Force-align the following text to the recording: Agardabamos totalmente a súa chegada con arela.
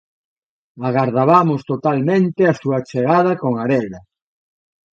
Agardabamos 0.87 1.61
totalmente 1.71 2.41
a 2.47 2.53
súa 2.61 2.79
chegada 2.89 3.31
con 3.41 3.53
arela. 3.63 4.01